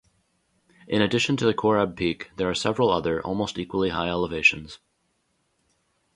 In 0.87 0.99
addition 1.03 1.37
to 1.37 1.45
the 1.45 1.53
Korab 1.53 1.95
peak, 1.95 2.31
there 2.35 2.49
are 2.49 2.55
several 2.55 2.89
other, 2.89 3.21
almost 3.21 3.59
equally 3.59 3.89
high 3.89 4.09
elevations. 4.09 4.79